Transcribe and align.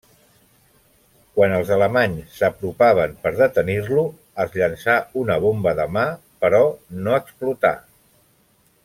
Quan 1.39 1.51
els 1.57 1.69
alemanys 1.75 2.31
s'apropaven 2.37 3.13
per 3.25 3.33
detenir-lo, 3.41 4.07
els 4.45 4.57
llançà 4.63 4.97
una 5.25 5.37
bomba 5.45 5.75
de 5.81 5.89
mà, 5.99 6.07
però 6.47 6.63
no 7.07 7.15
explotà. 7.23 7.75